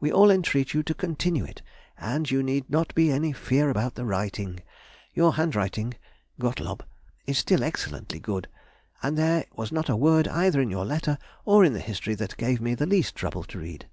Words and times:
We 0.00 0.10
all 0.12 0.32
entreat 0.32 0.74
you 0.74 0.82
to 0.82 0.94
continue 0.94 1.44
it, 1.44 1.62
and 1.96 2.28
you 2.28 2.42
need 2.42 2.68
not 2.68 2.92
be 2.92 3.10
in 3.10 3.14
any 3.14 3.32
fear 3.32 3.70
about 3.70 3.94
the 3.94 4.04
writing. 4.04 4.58
Your 5.12 5.34
handwriting 5.36 5.94
(Gottlob) 6.40 6.80
is 7.24 7.38
still 7.38 7.62
excellently 7.62 8.18
good, 8.18 8.48
and 9.00 9.16
there 9.16 9.44
was 9.54 9.70
not 9.70 9.88
a 9.88 9.94
word 9.94 10.26
either 10.26 10.60
in 10.60 10.72
your 10.72 10.84
letter 10.84 11.18
or 11.44 11.64
in 11.64 11.72
the 11.72 11.78
"History" 11.78 12.16
that 12.16 12.36
gave 12.36 12.60
me 12.60 12.74
the 12.74 12.84
least 12.84 13.14
trouble 13.14 13.44
to 13.44 13.60
read.... 13.60 13.86